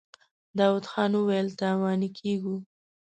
[0.57, 2.55] داوود خان وويل: تاواني کېږو.